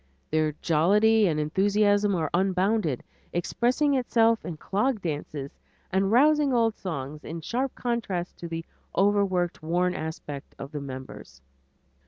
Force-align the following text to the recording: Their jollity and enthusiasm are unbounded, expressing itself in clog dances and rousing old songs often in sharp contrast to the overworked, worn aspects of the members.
Their 0.31 0.53
jollity 0.63 1.27
and 1.27 1.39
enthusiasm 1.39 2.15
are 2.15 2.31
unbounded, 2.33 3.03
expressing 3.33 3.93
itself 3.93 4.43
in 4.43 4.57
clog 4.57 4.99
dances 4.99 5.51
and 5.91 6.11
rousing 6.11 6.51
old 6.53 6.75
songs 6.75 7.19
often 7.19 7.29
in 7.29 7.41
sharp 7.41 7.75
contrast 7.75 8.35
to 8.39 8.47
the 8.47 8.65
overworked, 8.95 9.61
worn 9.61 9.93
aspects 9.93 10.55
of 10.57 10.71
the 10.71 10.81
members. 10.81 11.43